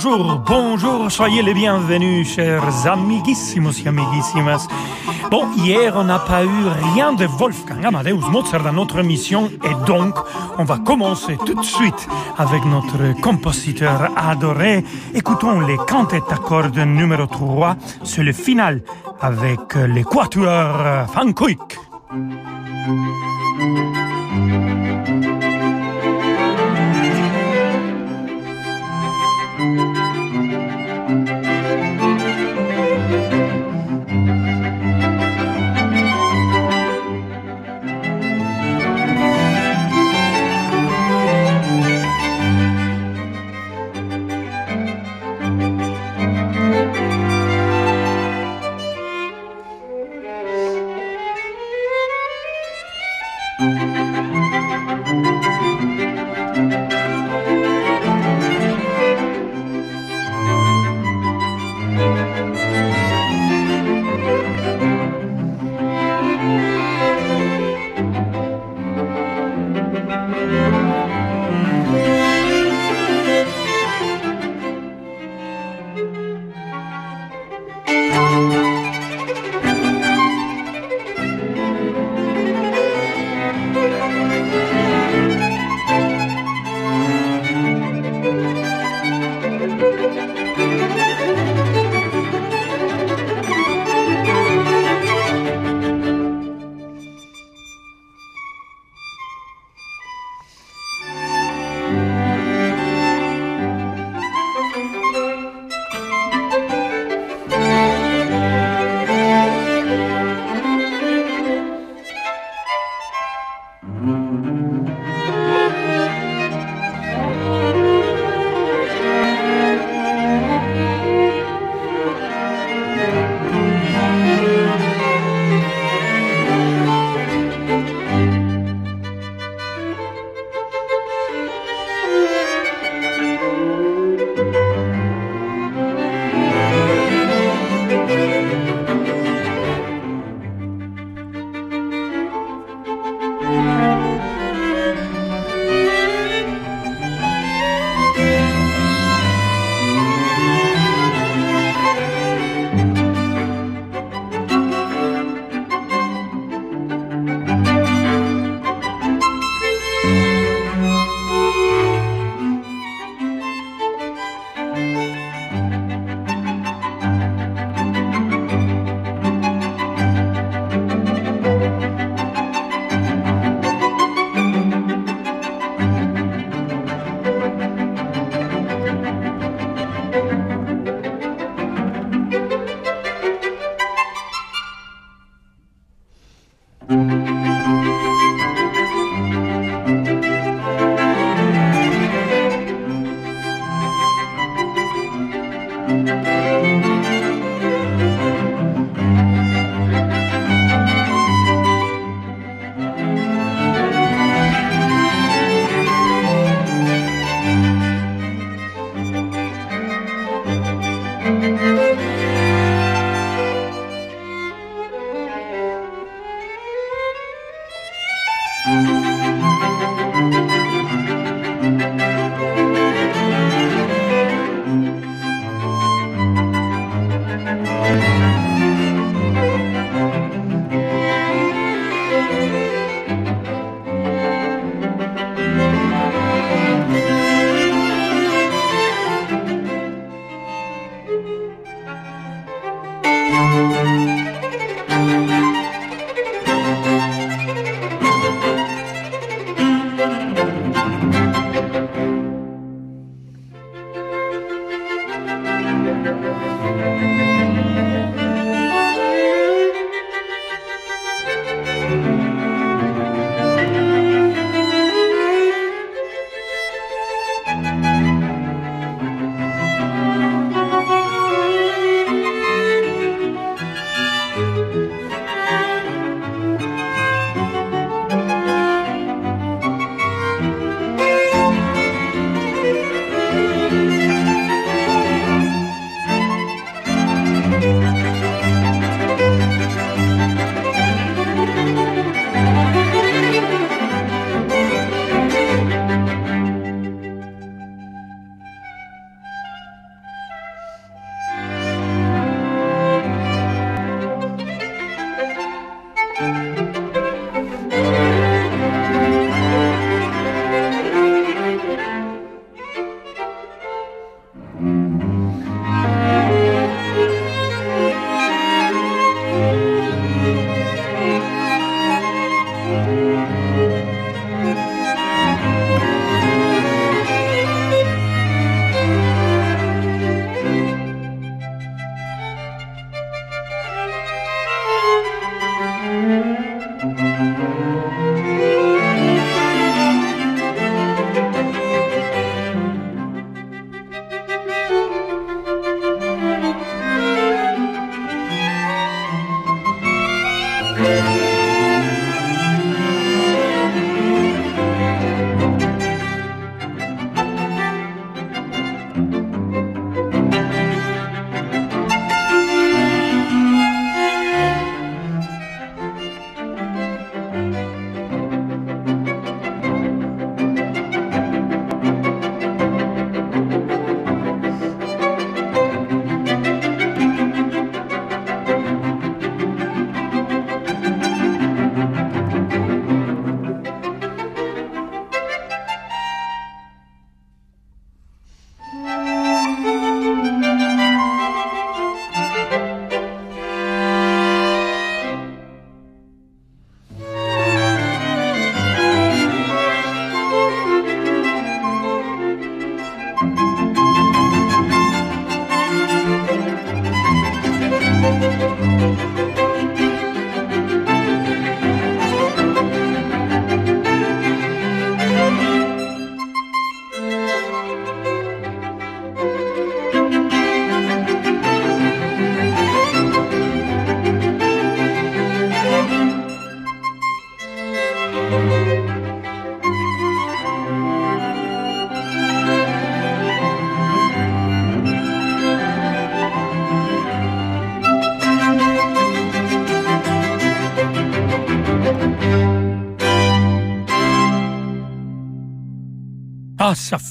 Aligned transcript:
Bonjour, 0.00 0.38
bonjour, 0.46 1.10
soyez 1.10 1.42
les 1.42 1.54
bienvenus, 1.54 2.32
chers 2.32 2.86
amiguissimos 2.86 3.82
et 3.84 3.88
amiguissimas. 3.88 4.68
Bon, 5.28 5.50
hier, 5.56 5.94
on 5.96 6.04
n'a 6.04 6.20
pas 6.20 6.44
eu 6.44 6.68
rien 6.94 7.12
de 7.14 7.26
Wolfgang 7.26 7.84
Amadeus 7.84 8.30
Mozart 8.30 8.62
dans 8.62 8.72
notre 8.72 9.00
émission 9.00 9.50
et 9.64 9.74
donc, 9.86 10.14
on 10.56 10.62
va 10.62 10.78
commencer 10.78 11.36
tout 11.44 11.54
de 11.54 11.64
suite 11.64 12.08
avec 12.36 12.64
notre 12.64 13.20
compositeur 13.20 14.10
adoré. 14.16 14.84
Écoutons 15.14 15.58
les 15.62 15.78
cantates 15.78 16.30
à 16.30 16.36
cordes 16.36 16.78
numéro 16.78 17.26
3, 17.26 17.74
c'est 18.04 18.22
le 18.22 18.32
final 18.32 18.82
avec 19.20 19.76
Van 19.76 21.32
Kuik. 21.32 21.76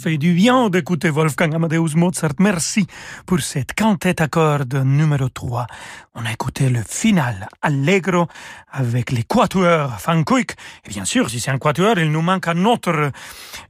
Fait 0.07 0.17
du 0.17 0.33
bien 0.33 0.69
d'écouter 0.69 1.09
Wolfgang 1.09 1.53
Amadeus 1.53 1.95
Mozart. 1.95 2.31
Merci 2.39 2.87
pour 3.25 3.41
cette 3.41 3.73
cantate 3.73 4.21
à 4.21 4.29
cordes 4.29 4.75
numéro 4.85 5.27
3. 5.27 5.67
On 6.15 6.25
a 6.25 6.31
écouté 6.31 6.69
le 6.69 6.81
final 6.87 7.49
Allegro 7.61 8.27
avec 8.71 9.11
les 9.11 9.23
quatuors 9.23 9.99
Fankuik. 9.99 10.51
Et 10.85 10.89
bien 10.89 11.03
sûr, 11.03 11.29
si 11.29 11.41
c'est 11.41 11.51
un 11.51 11.57
quatuor, 11.57 11.97
il 11.97 12.09
nous 12.09 12.21
manque 12.21 12.47
un 12.47 12.63
autre 12.63 13.11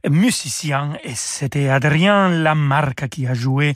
musicien 0.08 0.92
et 1.02 1.14
c'était 1.16 1.68
Adrien 1.68 2.28
Lamarca 2.28 3.08
qui 3.08 3.26
a 3.26 3.34
joué 3.34 3.74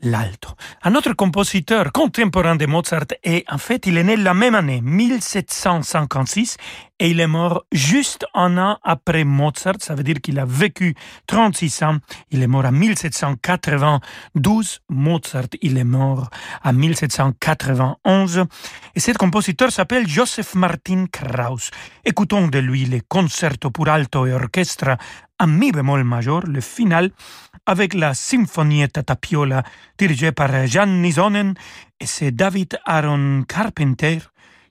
l'alto. 0.00 0.50
Un 0.84 0.94
autre 0.94 1.14
compositeur 1.14 1.90
contemporain 1.90 2.54
de 2.54 2.66
Mozart 2.66 3.12
et 3.24 3.44
en 3.50 3.58
fait, 3.58 3.86
il 3.86 3.98
est 3.98 4.04
né 4.04 4.16
la 4.16 4.34
même 4.34 4.54
année, 4.54 4.80
1756 4.82 6.58
et 7.00 7.10
il 7.10 7.18
est 7.18 7.26
mort 7.26 7.64
juste 7.72 8.24
un 8.34 8.56
an 8.56 8.78
après 8.82 9.24
Mozart. 9.24 9.76
Ça 9.80 9.94
veut 9.94 10.04
dire 10.04 10.20
qu'il 10.22 10.38
a 10.38 10.44
vécu 10.44 10.94
36 11.26 11.82
ans. 11.82 11.98
Il 12.30 12.42
est 12.42 12.46
mort 12.46 12.64
en 12.64 12.72
1792. 12.72 14.80
Mozart, 14.90 15.48
il 15.60 15.76
est 15.76 15.84
mort 15.84 16.30
en 16.62 16.72
1791. 16.72 18.44
Et 18.94 19.00
cet 19.00 19.18
compositeur 19.18 19.72
s'appelle 19.72 20.08
Joseph 20.08 20.54
Martin 20.54 21.06
Krauss. 21.10 21.70
Écoutons 22.04 22.48
de 22.48 22.60
lui 22.60 22.84
les 22.84 23.00
concertos 23.00 23.70
pour 23.70 23.88
alto 23.88 24.26
et 24.26 24.32
orchestre 24.32 24.96
en 25.40 25.48
mi 25.48 25.72
bémol 25.72 26.04
majeur, 26.04 26.42
le 26.46 26.60
final, 26.60 27.10
avec 27.66 27.94
la 27.94 28.14
Sinfonietta 28.14 29.02
Tapiola 29.02 29.64
dirigée 29.98 30.30
par 30.30 30.66
Jan 30.66 30.86
Nisonen 30.86 31.54
et 31.98 32.06
c'est 32.06 32.30
David 32.30 32.78
Aaron 32.84 33.42
Carpenter 33.48 34.18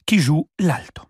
qui 0.05 0.19
joue 0.19 0.47
l'alto. 0.57 1.03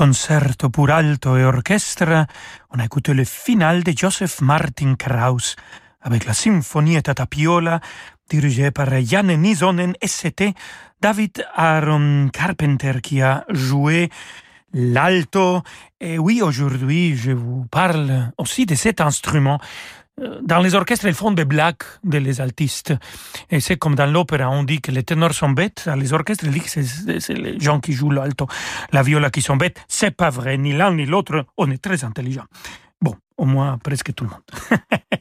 Concerto 0.00 0.70
pour 0.70 0.90
alto 0.90 1.36
et 1.36 1.44
orchestre, 1.44 2.26
on 2.70 2.78
a 2.78 2.86
écouté 2.86 3.12
le 3.12 3.24
final 3.24 3.82
de 3.82 3.92
Joseph 3.94 4.40
Martin 4.40 4.94
Krauss 4.94 5.56
avec 6.00 6.24
la 6.24 6.32
symphonie 6.32 7.02
Tapiola 7.02 7.80
dirigée 8.30 8.70
par 8.70 8.88
Janne 9.02 9.36
Nisonen 9.36 9.92
et 10.00 10.08
c'était 10.08 10.54
David 11.02 11.44
Aaron 11.54 12.30
Carpenter 12.32 13.02
qui 13.02 13.20
a 13.20 13.44
joué 13.50 14.08
l'alto. 14.72 15.60
Et 16.00 16.18
oui, 16.18 16.40
aujourd'hui, 16.40 17.14
je 17.14 17.32
vous 17.32 17.66
parle 17.70 18.32
aussi 18.38 18.64
de 18.64 18.76
cet 18.76 19.02
instrument 19.02 19.60
dans 20.42 20.58
les 20.58 20.74
orchestres, 20.74 21.06
ils 21.06 21.14
font 21.14 21.30
des 21.30 21.44
blagues 21.44 21.82
de 22.04 22.18
les 22.18 22.40
altistes. 22.40 22.94
Et 23.50 23.60
c'est 23.60 23.76
comme 23.76 23.94
dans 23.94 24.06
l'opéra, 24.06 24.50
on 24.50 24.64
dit 24.64 24.80
que 24.80 24.90
les 24.90 25.02
ténors 25.02 25.32
sont 25.32 25.50
bêtes. 25.50 25.84
Dans 25.86 25.94
les 25.94 26.12
orchestres, 26.12 26.44
ils 26.44 26.52
disent 26.52 26.74
que 26.74 27.18
c'est 27.20 27.34
les 27.34 27.58
gens 27.58 27.80
qui 27.80 27.92
jouent 27.92 28.10
l'alto, 28.10 28.46
la 28.92 29.02
viola 29.02 29.30
qui 29.30 29.42
sont 29.42 29.56
bêtes. 29.56 29.82
C'est 29.88 30.10
pas 30.10 30.30
vrai. 30.30 30.58
Ni 30.58 30.72
l'un 30.72 30.94
ni 30.94 31.06
l'autre, 31.06 31.46
on 31.56 31.70
est 31.70 31.82
très 31.82 32.04
intelligent. 32.04 32.44
Bon, 33.00 33.14
au 33.36 33.46
moins 33.46 33.78
presque 33.78 34.14
tout 34.14 34.24
le 34.24 34.30
monde. 34.30 34.80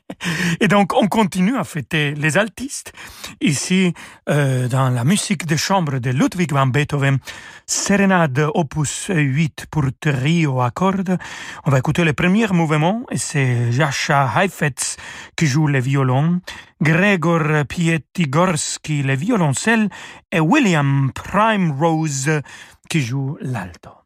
Et 0.60 0.68
donc, 0.68 0.94
on 0.94 1.08
continue 1.08 1.58
à 1.58 1.64
fêter 1.64 2.14
les 2.16 2.38
altistes. 2.38 2.94
Ici, 3.42 3.94
euh, 4.30 4.68
dans 4.68 4.90
la 4.90 5.04
musique 5.04 5.46
de 5.46 5.56
chambre 5.56 6.00
de 6.00 6.12
Ludwig 6.12 6.52
van 6.52 6.68
Beethoven, 6.68 7.20
Sérénade 7.66 8.48
opus 8.54 9.12
8 9.14 9.68
pour 9.70 9.84
trio 10.00 10.62
à 10.62 10.72
cordes. 10.72 11.18
On 11.66 11.72
va 11.72 11.80
écouter 11.80 12.04
le 12.04 12.14
premier 12.14 12.48
mouvement 12.48 13.06
et 13.12 13.18
c'est 13.18 13.72
Jascha 13.72 14.32
Heifetz 14.36 14.98
qui 15.36 15.48
joue 15.48 15.68
le 15.68 15.80
violon, 15.80 16.42
Gregor 16.82 17.66
Pietigorski 17.68 19.04
le 19.04 19.16
violoncelle 19.16 19.90
et 20.32 20.40
William 20.40 21.12
Prime 21.14 21.72
Rose 21.80 22.42
qui 22.90 23.02
joue 23.02 23.38
l'alto. 23.42 23.99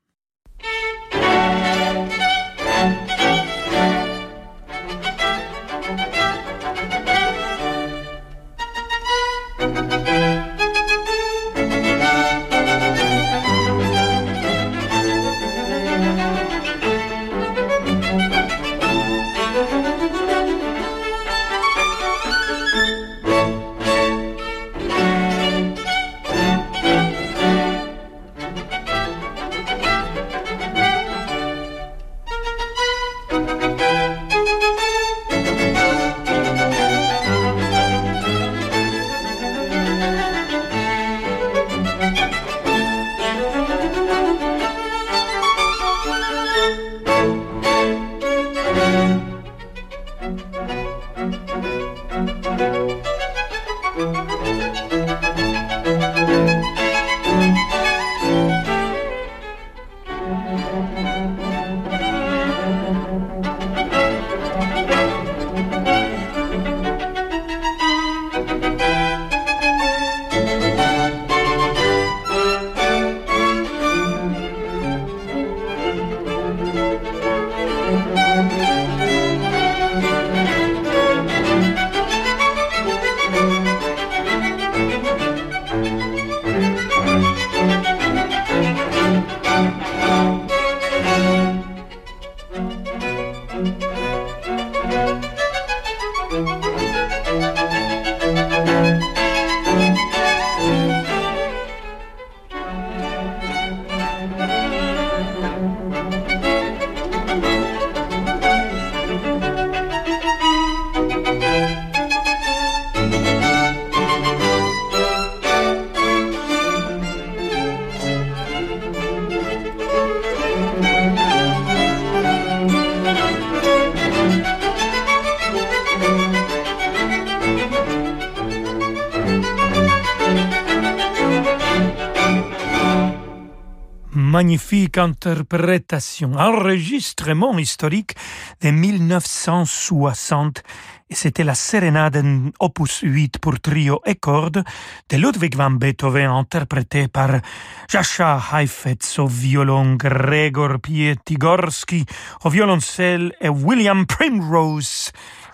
Interprétation, 134.97 136.33
enregistrement 136.33 137.57
historique 137.57 138.15
de 138.62 138.71
1960 138.71 140.63
et 141.09 141.15
c'était 141.15 141.43
la 141.43 141.53
sérénade 141.53 142.23
opus 142.59 143.01
8 143.03 143.38
pour 143.38 143.59
trio 143.59 144.01
et 144.05 144.15
cordes 144.15 144.63
de 145.09 145.17
Ludwig 145.17 145.55
van 145.55 145.71
Beethoven 145.71 146.29
interprétée 146.29 147.07
par 147.07 147.39
Jascha 147.88 148.41
Heifetz 148.51 149.19
au 149.19 149.27
violon, 149.27 149.95
Gregor 149.95 150.79
Pietigorski 150.81 152.05
au 152.43 152.50
violoncelle 152.50 153.33
et 153.41 153.50
William 153.50 154.05
Primrose 154.07 155.12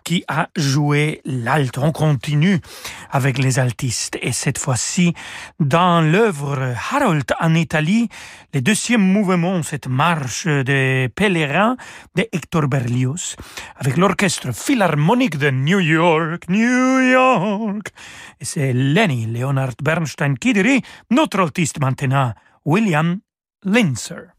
qui 0.10 0.24
a 0.28 0.50
joué 0.56 1.22
l'alto. 1.24 1.84
On 1.84 1.92
continue 1.92 2.60
avec 3.12 3.38
les 3.38 3.60
altistes 3.60 4.18
et 4.24 4.32
cette 4.32 4.58
fois-ci 4.58 5.14
dans 5.60 6.02
l'œuvre 6.02 6.74
Harold 6.92 7.32
en 7.40 7.54
Italie, 7.54 8.10
le 8.52 8.62
deuxième 8.62 9.04
mouvement, 9.04 9.62
cette 9.62 9.86
marche 9.86 10.48
des 10.48 11.10
pèlerins 11.16 11.78
de 12.16 12.28
Hector 12.32 12.68
Berlioz 12.68 13.36
avec 13.76 13.98
l'orchestre 13.98 14.52
philharmonique 14.52 15.38
de 15.38 15.52
New 15.52 15.80
York, 15.80 16.46
New 16.50 17.12
York. 17.12 17.90
Et 18.42 18.46
c'est 18.46 18.74
Lenny 18.74 19.28
Leonard 19.28 19.76
Bernstein 19.80 20.40
qui 20.40 20.54
dirait 20.54 20.82
notre 21.12 21.40
altiste 21.40 21.80
maintenant, 21.80 22.34
William 22.66 23.20
Linzer. 23.64 24.30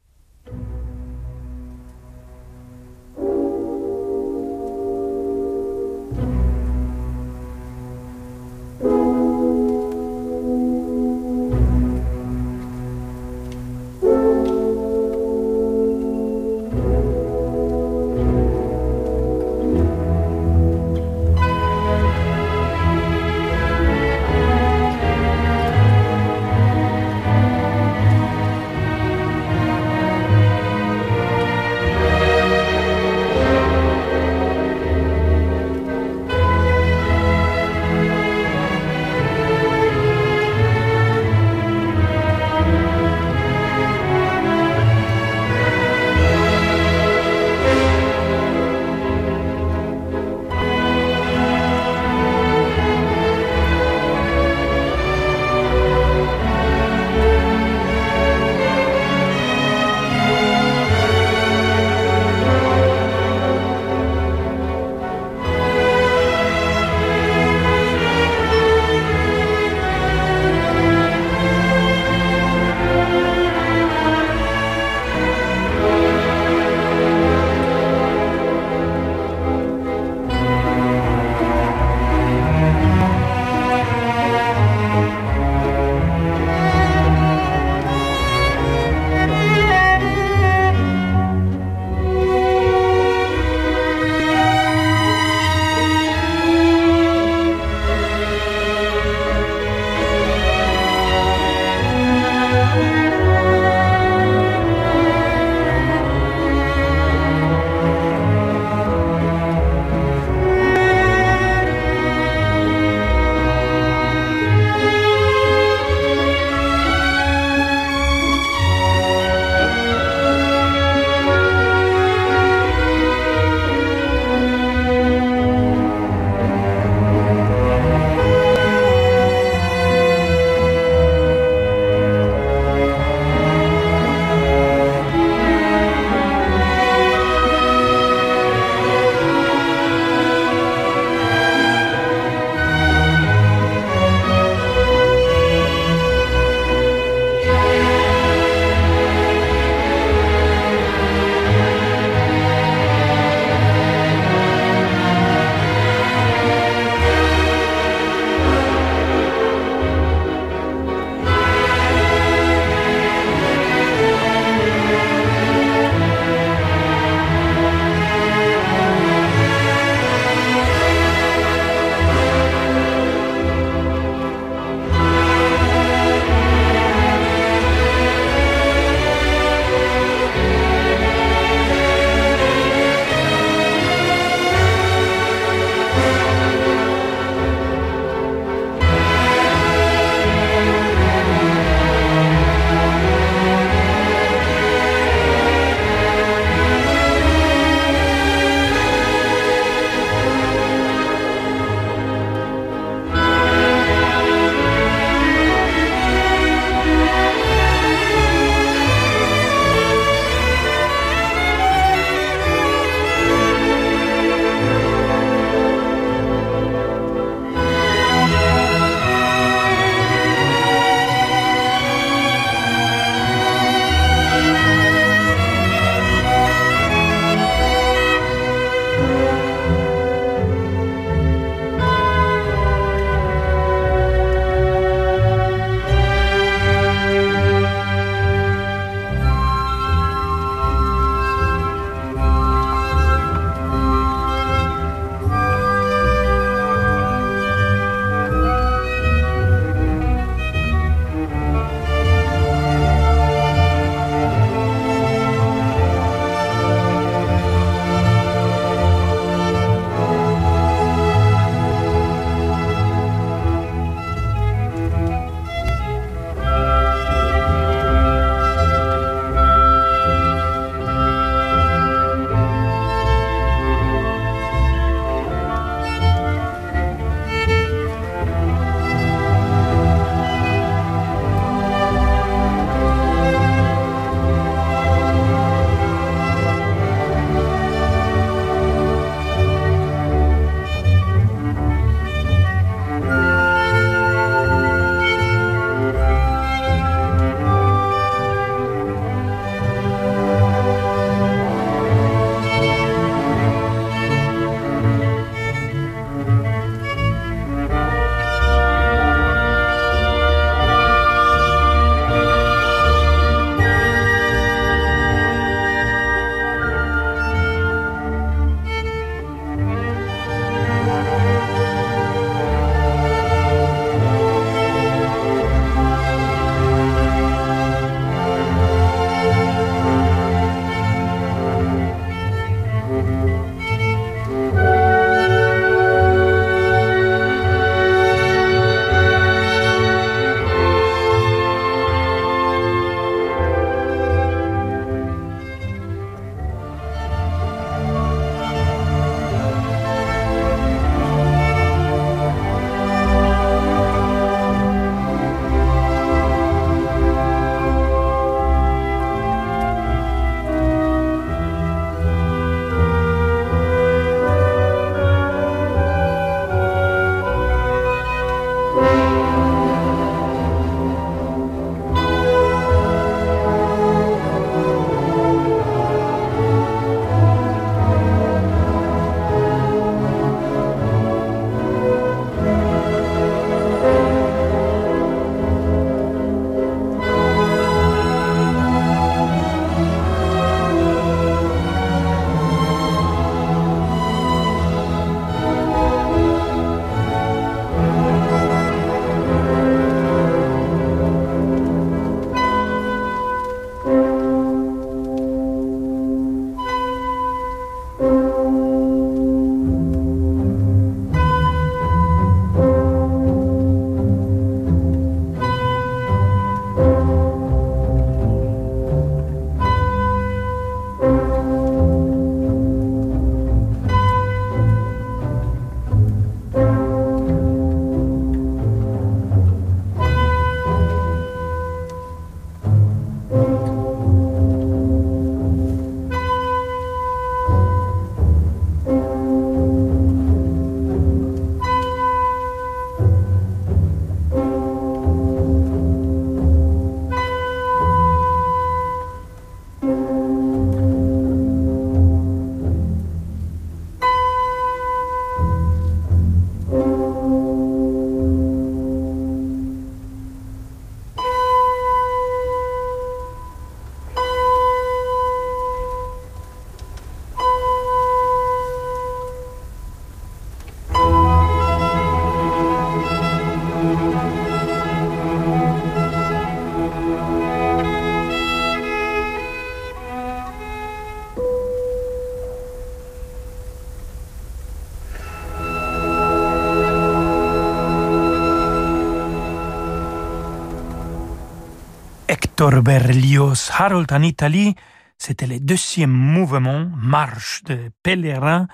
Berlioz. 492.82 493.70
Harold 493.76 494.12
en 494.12 494.22
Italie, 494.22 494.74
c'était 495.18 495.46
le 495.46 495.60
deuxième 495.60 496.10
mouvement, 496.10 496.86
Marche 496.96 497.62
de 497.64 497.90
pèlerins, 498.02 498.66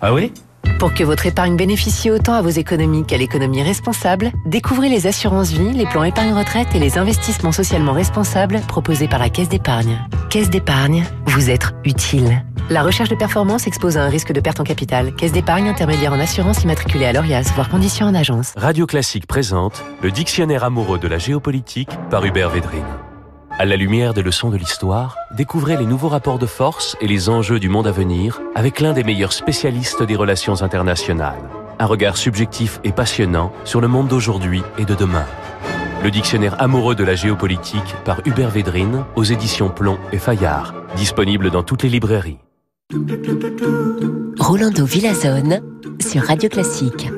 Ah 0.00 0.14
oui? 0.14 0.32
Pour 0.78 0.92
que 0.92 1.04
votre 1.04 1.26
épargne 1.26 1.56
bénéficie 1.56 2.10
autant 2.10 2.34
à 2.34 2.42
vos 2.42 2.50
économies 2.50 3.04
qu'à 3.04 3.16
l'économie 3.16 3.62
responsable, 3.62 4.32
découvrez 4.44 4.88
les 4.88 5.06
assurances 5.06 5.50
vie, 5.50 5.72
les 5.72 5.86
plans 5.86 6.04
épargne 6.04 6.32
retraite 6.32 6.68
et 6.74 6.78
les 6.78 6.98
investissements 6.98 7.52
socialement 7.52 7.92
responsables 7.92 8.60
proposés 8.68 9.08
par 9.08 9.18
la 9.18 9.30
Caisse 9.30 9.48
d'épargne. 9.48 9.98
Caisse 10.30 10.50
d'épargne, 10.50 11.04
vous 11.26 11.50
êtes 11.50 11.72
utile. 11.84 12.44
La 12.68 12.82
recherche 12.82 13.08
de 13.08 13.14
performance 13.14 13.66
expose 13.66 13.96
à 13.96 14.02
un 14.02 14.08
risque 14.08 14.32
de 14.32 14.40
perte 14.40 14.60
en 14.60 14.64
capital. 14.64 15.14
Caisse 15.14 15.32
d'épargne 15.32 15.68
intermédiaire 15.68 16.12
en 16.12 16.18
assurance 16.18 16.64
immatriculée 16.64 17.06
à 17.06 17.12
l'ORIAS, 17.12 17.52
voire 17.54 17.68
conditions 17.68 18.06
en 18.06 18.14
agence. 18.14 18.52
Radio 18.56 18.86
Classique 18.86 19.26
présente 19.26 19.84
le 20.02 20.10
dictionnaire 20.10 20.64
amoureux 20.64 20.98
de 20.98 21.08
la 21.08 21.18
géopolitique 21.18 21.90
par 22.10 22.24
Hubert 22.24 22.50
Védrine. 22.50 22.82
À 23.58 23.64
la 23.64 23.76
lumière 23.76 24.12
des 24.12 24.22
leçons 24.22 24.50
de 24.50 24.58
l'histoire, 24.58 25.16
découvrez 25.30 25.78
les 25.78 25.86
nouveaux 25.86 26.10
rapports 26.10 26.38
de 26.38 26.44
force 26.44 26.94
et 27.00 27.06
les 27.06 27.30
enjeux 27.30 27.58
du 27.58 27.70
monde 27.70 27.86
à 27.86 27.90
venir 27.90 28.42
avec 28.54 28.80
l'un 28.80 28.92
des 28.92 29.02
meilleurs 29.02 29.32
spécialistes 29.32 30.02
des 30.02 30.14
relations 30.14 30.60
internationales. 30.60 31.40
Un 31.78 31.86
regard 31.86 32.18
subjectif 32.18 32.80
et 32.84 32.92
passionnant 32.92 33.50
sur 33.64 33.80
le 33.80 33.88
monde 33.88 34.08
d'aujourd'hui 34.08 34.62
et 34.76 34.84
de 34.84 34.94
demain. 34.94 35.24
Le 36.04 36.10
dictionnaire 36.10 36.60
amoureux 36.60 36.94
de 36.94 37.04
la 37.04 37.14
géopolitique 37.14 37.94
par 38.04 38.20
Hubert 38.26 38.50
Védrine 38.50 39.04
aux 39.14 39.24
éditions 39.24 39.70
Plomb 39.70 39.96
et 40.12 40.18
Fayard, 40.18 40.74
disponible 40.94 41.50
dans 41.50 41.62
toutes 41.62 41.82
les 41.82 41.88
librairies. 41.88 42.38
Rolando 44.38 44.84
Villazone 44.84 45.62
sur 45.98 46.24
Radio 46.24 46.50
Classique. 46.50 47.08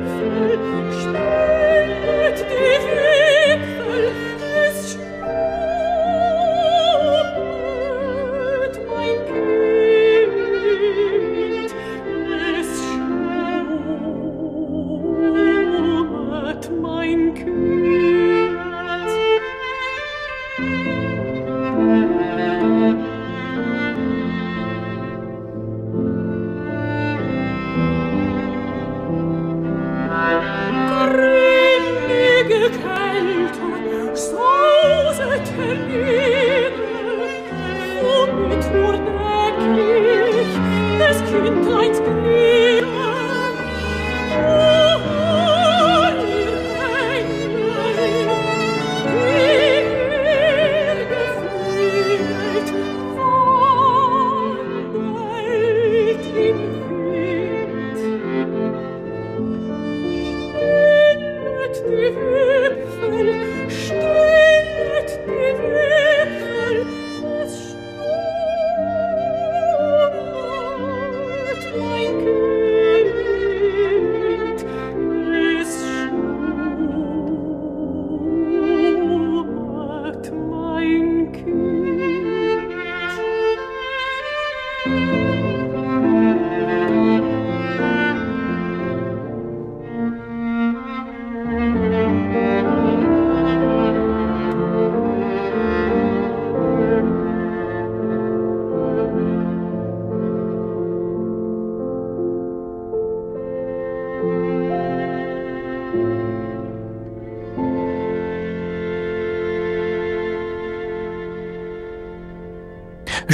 Stille, 0.00 0.58
stillet 1.00 2.38
die 2.38 2.86
Welt. 2.86 3.09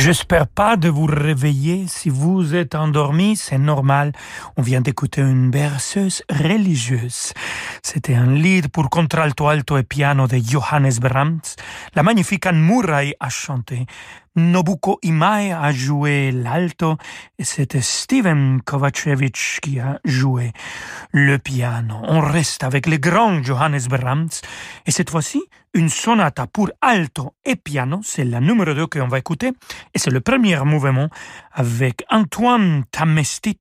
J'espère 0.07 0.47
pas 0.47 0.77
de 0.77 0.89
vous 0.89 1.07
réveiller. 1.07 1.89
Si 1.89 2.11
vous 2.11 2.55
êtes 2.55 2.77
endormi, 2.77 3.35
c'est 3.35 3.59
normal. 3.59 4.13
On 4.57 4.63
vient 4.63 4.81
d'écouter 4.81 5.21
une 5.21 5.51
berceuse 5.51 6.23
religieuse. 6.31 7.33
C'était 7.83 8.15
un 8.15 8.33
lead 8.33 8.69
pour 8.69 8.89
contralto 8.89 9.49
alto 9.49 9.77
et 9.77 9.83
piano 9.83 10.29
de 10.29 10.39
Johannes 10.39 11.01
Brahms. 11.01 11.57
La 11.97 12.05
magnifique 12.05 12.47
Anne 12.47 12.61
Murray 12.61 13.17
a 13.19 13.29
chanté. 13.29 13.85
Nobuko 14.37 14.99
Imai 15.03 15.53
a 15.53 15.73
joué 15.73 16.31
l'alto 16.31 16.97
et 17.39 17.45
c'était 17.45 17.81
Steven 17.81 18.61
Kovacevic 18.63 19.61
qui 19.63 19.81
a 19.81 19.99
joué 20.05 20.53
le 21.13 21.39
piano. 21.39 21.97
On 22.03 22.21
reste 22.21 22.63
avec 22.63 22.87
le 22.87 22.99
grand 22.99 23.43
Johannes 23.43 23.87
Brahms 23.89 24.29
et 24.87 24.91
cette 24.91 25.11
fois-ci 25.11 25.43
une 25.75 25.89
sonata 25.89 26.47
pour 26.47 26.71
alto 26.81 27.35
et 27.45 27.57
piano, 27.57 28.01
c'est 28.03 28.25
la 28.25 28.41
numéro 28.41 28.73
2 28.73 28.87
qu'on 28.87 29.09
va 29.09 29.19
écouter 29.19 29.53
et 29.95 29.99
c'est 29.99 30.11
le 30.11 30.21
premier 30.21 30.59
mouvement 30.65 31.09
avec 31.53 32.05
Antoine 32.11 32.85
Tamestit 32.91 33.61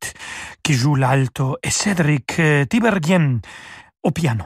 qui 0.64 0.74
joue 0.74 0.96
l'alto 0.96 1.58
et 1.64 1.72
Cédric 1.72 2.42
Tiberghien 2.70 3.40
au 4.04 4.12
piano. 4.12 4.46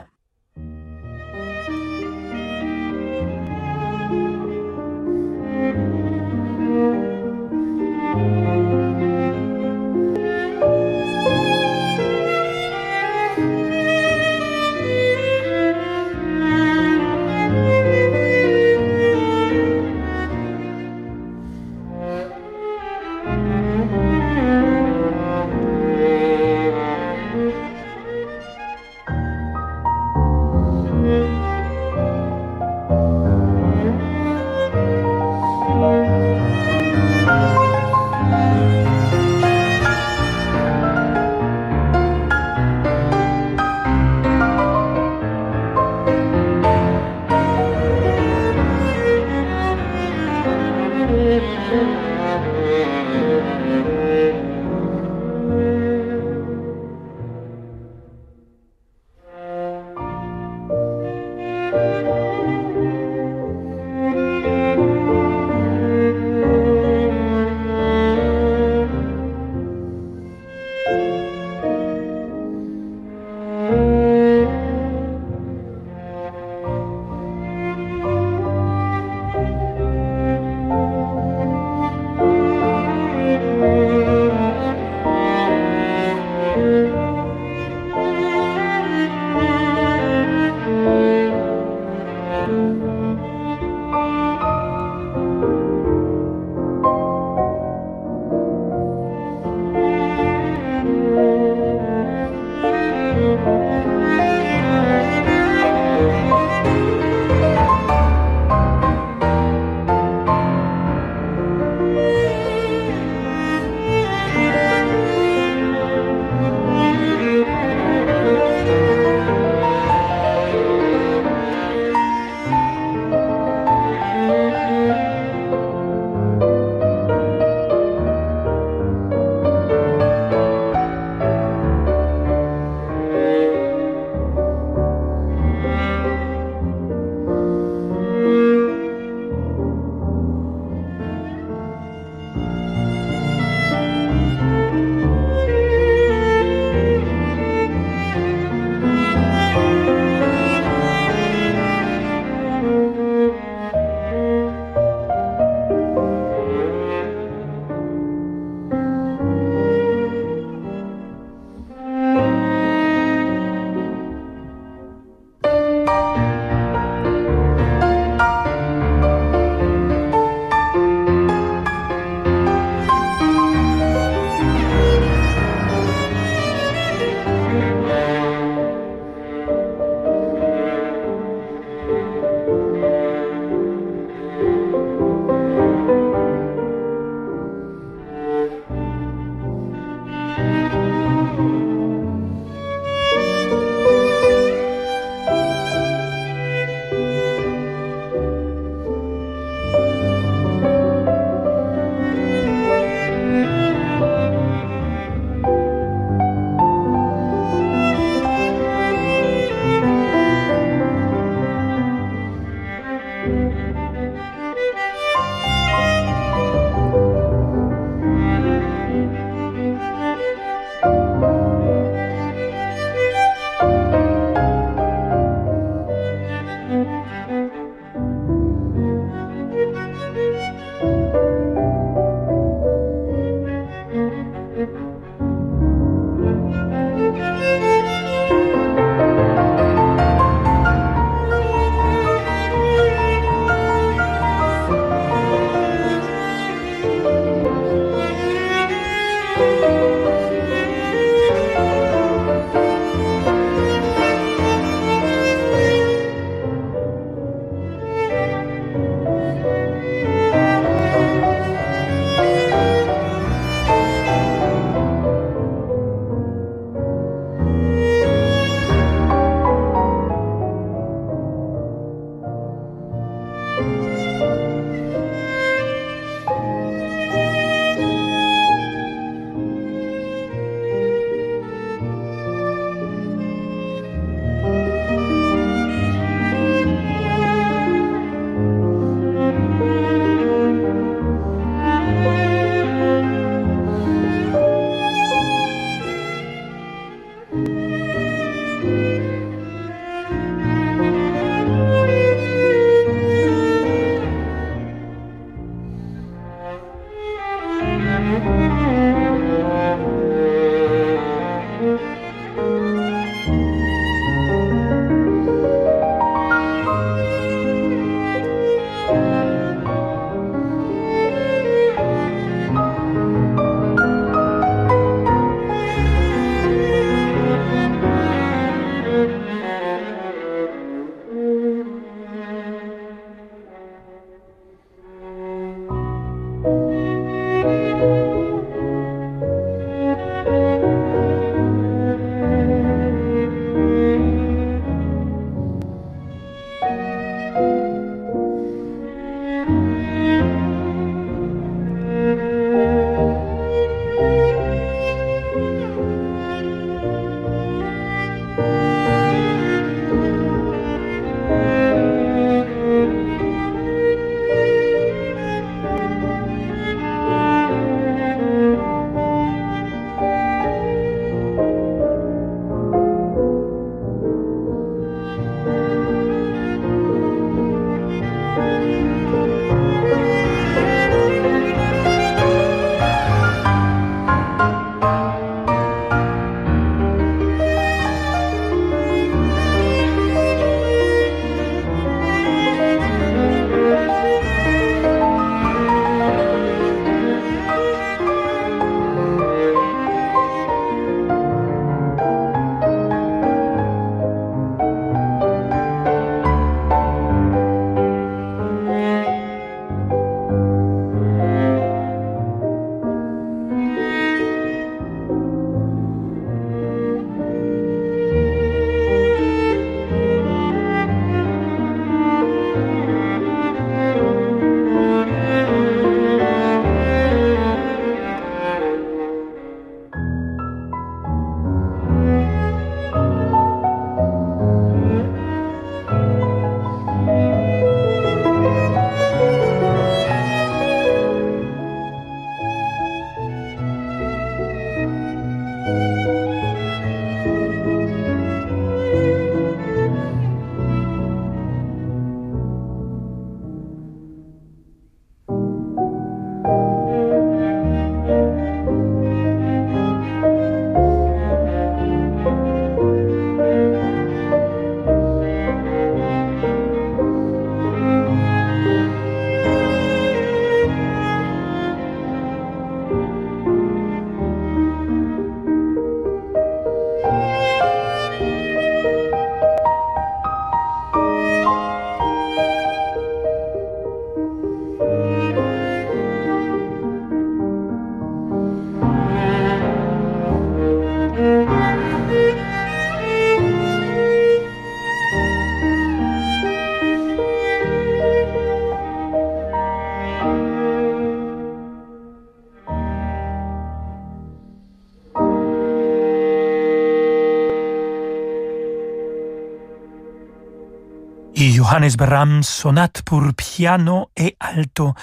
Johannes 511.89 511.95
Brahms, 511.97 512.43
sonate 512.43 513.01
pour 513.01 513.23
piano 513.35 514.09
et 514.15 514.35
alto. 514.39 514.93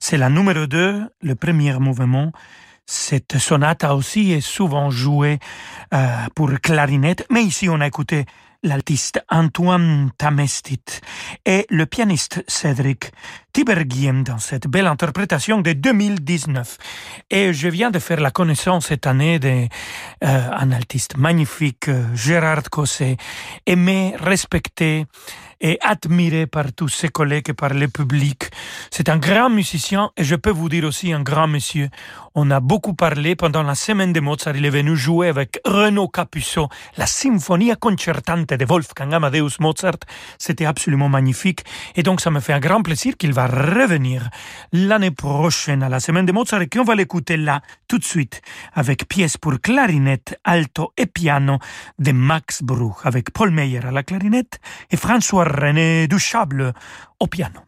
C'est 0.00 0.16
la 0.16 0.28
numéro 0.28 0.66
2, 0.66 1.08
le 1.20 1.34
premier 1.36 1.78
mouvement. 1.78 2.32
Cette 2.84 3.38
sonate 3.38 3.84
aussi 3.84 4.32
est 4.32 4.40
souvent 4.40 4.90
jouée 4.90 5.38
euh, 5.94 6.08
pour 6.34 6.50
clarinette, 6.60 7.24
mais 7.30 7.44
ici 7.44 7.68
on 7.68 7.80
a 7.80 7.86
écouté 7.86 8.24
l'altiste 8.64 9.20
Antoine 9.28 10.10
Tamestit 10.18 11.00
et 11.46 11.66
le 11.70 11.86
pianiste 11.86 12.42
Cédric 12.48 13.12
Tiberghien 13.52 14.22
dans 14.22 14.38
cette 14.38 14.66
belle 14.66 14.86
interprétation 14.86 15.60
de 15.60 15.72
2019. 15.72 16.78
Et 17.30 17.52
je 17.52 17.68
viens 17.68 17.90
de 17.90 17.98
faire 17.98 18.20
la 18.20 18.30
connaissance 18.30 18.86
cette 18.86 19.06
année 19.06 19.38
d'un 19.38 19.66
euh, 20.24 20.50
artiste 20.50 21.16
magnifique, 21.16 21.88
euh, 21.88 22.04
Gérard 22.14 22.70
Cosset, 22.70 23.16
aimé, 23.66 24.14
respecté, 24.18 25.06
et 25.62 25.78
admiré 25.80 26.46
par 26.46 26.72
tous 26.72 26.88
ses 26.88 27.08
collègues 27.08 27.50
et 27.50 27.54
par 27.54 27.72
le 27.72 27.88
public. 27.88 28.50
C'est 28.90 29.08
un 29.08 29.16
grand 29.16 29.48
musicien 29.48 30.10
et 30.16 30.24
je 30.24 30.34
peux 30.34 30.50
vous 30.50 30.68
dire 30.68 30.84
aussi 30.84 31.12
un 31.12 31.22
grand 31.22 31.46
monsieur. 31.46 31.88
On 32.34 32.50
a 32.50 32.60
beaucoup 32.60 32.94
parlé 32.94 33.36
pendant 33.36 33.62
la 33.62 33.74
semaine 33.74 34.12
de 34.12 34.20
Mozart. 34.20 34.56
Il 34.56 34.66
est 34.66 34.70
venu 34.70 34.96
jouer 34.96 35.28
avec 35.28 35.60
Renaud 35.64 36.08
Capuçot 36.08 36.68
la 36.96 37.06
Symphonia 37.06 37.76
Concertante 37.76 38.52
de 38.52 38.64
Wolfgang 38.64 39.14
Amadeus 39.14 39.60
Mozart. 39.60 40.00
C'était 40.38 40.66
absolument 40.66 41.08
magnifique. 41.08 41.60
Et 41.94 42.02
donc, 42.02 42.20
ça 42.20 42.30
me 42.30 42.40
fait 42.40 42.52
un 42.52 42.60
grand 42.60 42.82
plaisir 42.82 43.16
qu'il 43.16 43.32
va 43.32 43.41
revenir 43.46 44.28
l'année 44.72 45.10
prochaine 45.10 45.82
à 45.82 45.88
la 45.88 46.00
semaine 46.00 46.26
de 46.26 46.32
Mozart 46.32 46.62
et 46.62 46.68
qu'on 46.68 46.84
va 46.84 46.94
l'écouter 46.94 47.36
là, 47.36 47.62
tout 47.88 47.98
de 47.98 48.04
suite, 48.04 48.42
avec 48.74 49.08
pièce 49.08 49.36
pour 49.36 49.60
clarinette, 49.60 50.38
alto 50.44 50.92
et 50.96 51.06
piano 51.06 51.58
de 51.98 52.12
Max 52.12 52.62
Bruch, 52.62 53.04
avec 53.04 53.32
Paul 53.32 53.50
Meyer 53.50 53.84
à 53.86 53.90
la 53.90 54.02
clarinette 54.02 54.60
et 54.90 54.96
François 54.96 55.44
René 55.44 56.06
Duchable 56.08 56.72
au 57.20 57.26
piano. 57.26 57.60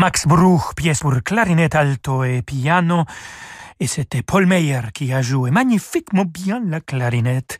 Max 0.00 0.26
Bruch, 0.26 0.74
pièce 0.76 1.00
pour 1.00 1.12
clarinette 1.22 1.74
alto 1.74 2.24
et 2.24 2.40
piano. 2.40 3.04
Et 3.80 3.86
c'était 3.86 4.22
Paul 4.22 4.46
Meyer 4.46 4.80
qui 4.94 5.12
a 5.12 5.20
joué 5.20 5.50
magnifiquement 5.50 6.24
bien 6.24 6.62
la 6.64 6.80
clarinette. 6.80 7.58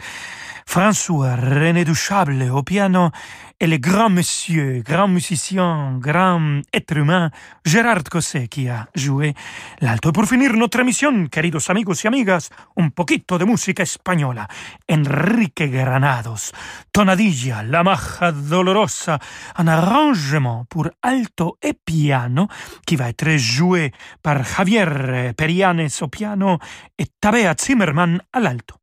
François 0.70 1.34
René 1.34 1.84
Duchable 1.84 2.48
au 2.52 2.62
piano 2.62 3.10
et 3.58 3.66
le 3.66 3.78
grand 3.78 4.08
monsieur, 4.08 4.84
grand 4.86 5.08
musicien, 5.08 5.98
grand 5.98 6.62
être 6.72 6.96
humain, 6.96 7.32
Gérard 7.64 8.04
Cosset 8.04 8.46
qui 8.46 8.68
a 8.68 8.86
joué 8.94 9.34
l'alto. 9.80 10.12
Pour 10.12 10.26
finir 10.26 10.52
notre 10.52 10.78
émission, 10.78 11.26
queridos 11.26 11.68
amigos 11.70 12.04
y 12.04 12.06
amigas, 12.06 12.50
un 12.76 12.90
poquito 12.90 13.36
de 13.36 13.46
música 13.46 13.82
española. 13.82 14.46
Enrique 14.88 15.68
Granados, 15.68 16.52
Tonadilla, 16.92 17.64
La 17.64 17.82
Maja 17.82 18.30
Dolorosa, 18.30 19.18
un 19.56 19.66
arrangement 19.66 20.66
pour 20.68 20.88
alto 21.02 21.58
et 21.60 21.74
piano 21.74 22.46
qui 22.86 22.94
va 22.94 23.08
être 23.08 23.36
joué 23.38 23.90
par 24.22 24.44
Javier 24.44 25.32
Perianes 25.36 25.88
au 26.00 26.06
piano 26.06 26.60
et 26.96 27.06
Tabea 27.20 27.56
Zimmerman 27.58 28.22
à 28.32 28.38
l'alto. 28.38 28.79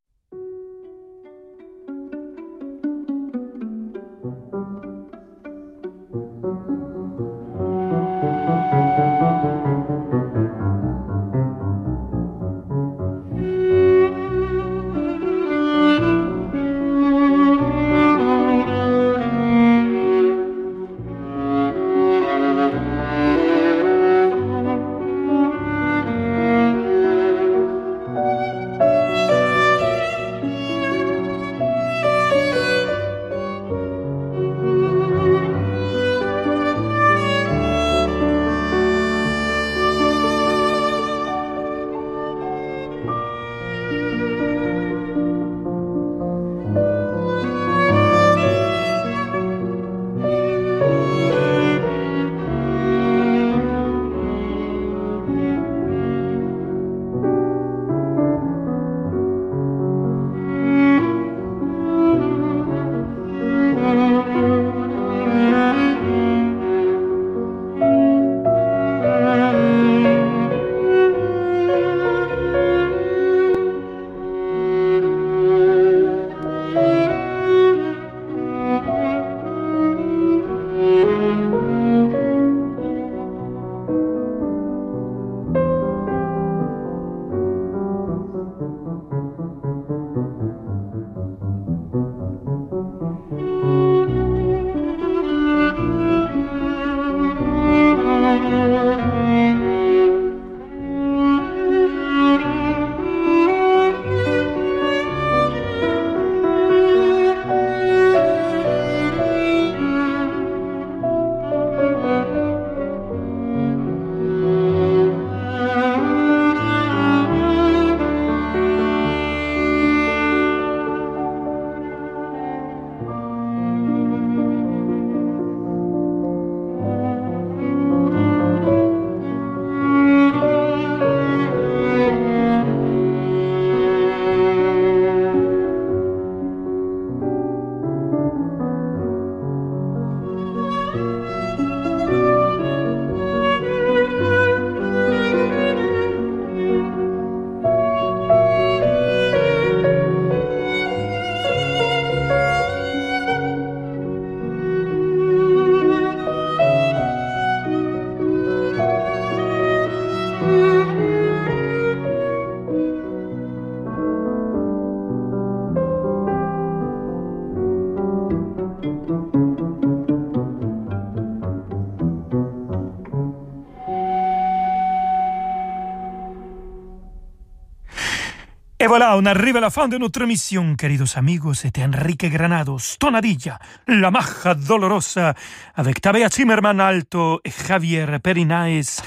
Voilà, 179.00 179.16
on 179.16 179.26
arrive 179.28 179.58
à 179.58 179.60
la 179.60 179.70
fin 179.70 179.88
de 179.88 179.96
notre 180.00 180.24
émission, 180.24 180.76
queridos 180.76 181.16
amigos. 181.18 181.54
C'était 181.54 181.84
Enrique 181.84 182.32
Granados, 182.32 182.98
Tonadilla, 183.00 183.60
La 183.88 184.10
Maja 184.10 184.56
Dolorosa, 184.56 185.36
avec 185.76 186.02
Tabea 186.02 186.30
Zimmerman 186.30 186.80
alto 186.80 187.40
Javier 187.46 188.18
Perinaes 188.24 189.04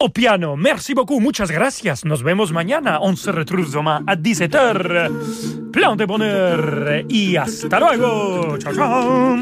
au 0.00 0.08
piano. 0.08 0.56
Merci 0.56 0.92
beaucoup, 0.92 1.20
muchas 1.20 1.52
gracias. 1.52 2.04
Nos 2.04 2.20
vemos 2.20 2.50
mañana. 2.50 2.98
On 3.00 3.14
se 3.14 3.30
retrouve 3.30 3.70
demain 3.72 4.02
à 4.08 4.16
17h. 4.16 5.70
Plein 5.72 5.94
de 5.94 6.04
bonheur 6.04 7.04
et 7.08 7.38
hasta 7.38 7.78
luego. 7.78 8.58
Ciao, 8.58 8.74
ciao. 8.74 9.36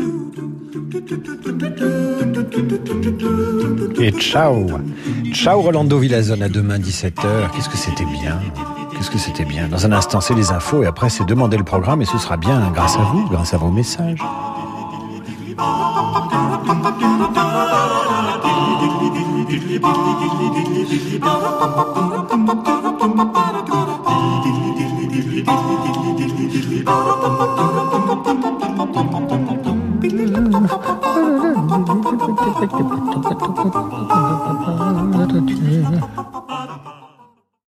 Et 3.99 4.13
ciao. 4.21 4.67
Ciao 5.33 5.63
Rolando 5.63 5.99
Villazone 5.99 6.43
à 6.43 6.51
demain 6.51 6.79
17h. 6.79 7.51
Qu'est-ce 7.55 7.71
que 7.71 7.79
c'était 7.79 8.05
bien. 8.05 8.39
que 9.11 9.19
c'était 9.19 9.45
bien. 9.45 9.69
Dans 9.69 9.87
un 9.87 9.93
instant, 9.93 10.21
c'est 10.21 10.35
les 10.35 10.53
infos 10.53 10.83
et 10.83 10.87
après, 10.87 11.11
c'est 11.11 11.25
demander 11.25 11.57
le 11.57 11.65
programme 11.65 12.03
et 12.03 12.05
ce 12.05 12.19
sera 12.19 12.37
bien 12.37 12.71
grâce 12.75 12.97
à 12.97 13.03
vous, 13.03 13.29
grâce 13.29 13.55
à 13.55 13.59
vos 13.59 13.71
messages. 13.71 14.21